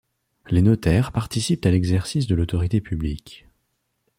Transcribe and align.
Les 0.49 0.63
notaires 0.63 1.11
participent 1.11 1.63
à 1.67 1.69
l'exercice 1.69 2.25
de 2.25 2.33
l'autorité 2.33 2.81
publique. 2.81 3.45